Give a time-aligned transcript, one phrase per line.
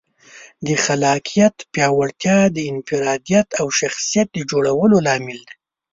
[0.67, 5.53] د خلاقیت پیاوړتیا د انفرادیت او شخصیت د جوړولو لامل ده.